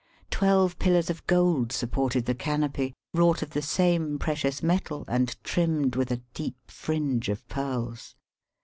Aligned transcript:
Twelve 0.31 0.79
pillars 0.79 1.11
of 1.11 1.27
gold 1.27 1.71
supported 1.71 2.25
the 2.25 2.33
canopy, 2.33 2.95
wrought 3.13 3.43
of 3.43 3.51
the 3.51 3.61
same 3.61 4.17
precious 4.17 4.63
metal 4.63 5.05
and 5.07 5.35
trimmed 5.43 5.95
with 5.95 6.09
a 6.11 6.23
deep 6.33 6.57
fringe 6.71 7.29
of 7.29 7.47
pearls. 7.47 8.15